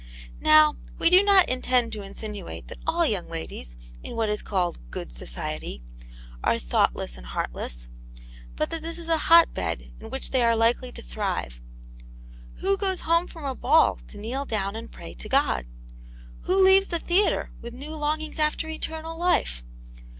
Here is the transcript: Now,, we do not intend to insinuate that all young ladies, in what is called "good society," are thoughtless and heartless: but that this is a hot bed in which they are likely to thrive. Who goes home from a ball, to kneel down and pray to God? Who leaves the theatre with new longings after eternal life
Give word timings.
Now,, 0.39 0.77
we 0.97 1.11
do 1.11 1.21
not 1.23 1.47
intend 1.47 1.91
to 1.93 2.01
insinuate 2.01 2.69
that 2.69 2.79
all 2.87 3.05
young 3.05 3.29
ladies, 3.29 3.75
in 4.01 4.15
what 4.15 4.29
is 4.29 4.41
called 4.41 4.79
"good 4.89 5.11
society," 5.13 5.83
are 6.43 6.57
thoughtless 6.57 7.17
and 7.17 7.27
heartless: 7.27 7.87
but 8.55 8.71
that 8.71 8.81
this 8.81 8.97
is 8.97 9.09
a 9.09 9.19
hot 9.29 9.53
bed 9.53 9.91
in 9.99 10.09
which 10.09 10.31
they 10.31 10.41
are 10.41 10.55
likely 10.55 10.91
to 10.93 11.03
thrive. 11.03 11.61
Who 12.61 12.77
goes 12.77 13.01
home 13.01 13.27
from 13.27 13.45
a 13.45 13.53
ball, 13.53 13.99
to 14.07 14.17
kneel 14.17 14.45
down 14.45 14.75
and 14.75 14.91
pray 14.91 15.13
to 15.13 15.29
God? 15.29 15.67
Who 16.45 16.65
leaves 16.65 16.87
the 16.87 16.97
theatre 16.97 17.51
with 17.61 17.75
new 17.75 17.95
longings 17.95 18.39
after 18.39 18.67
eternal 18.67 19.15
life 19.19 19.63